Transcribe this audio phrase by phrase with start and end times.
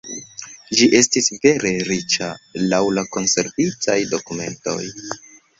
[0.77, 2.29] Ĝi estis vere riĉa,
[2.73, 4.79] laŭ la konservitaj dokumentoj.